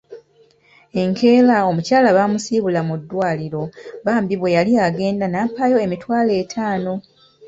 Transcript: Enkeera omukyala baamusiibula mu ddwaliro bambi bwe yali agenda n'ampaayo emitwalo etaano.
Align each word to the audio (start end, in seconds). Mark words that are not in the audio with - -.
Enkeera 1.01 1.55
omukyala 1.69 2.09
baamusiibula 2.17 2.79
mu 2.87 2.95
ddwaliro 3.01 3.63
bambi 4.05 4.35
bwe 4.37 4.53
yali 4.55 4.73
agenda 4.87 5.25
n'ampaayo 5.29 5.77
emitwalo 5.85 6.31
etaano. 6.41 6.93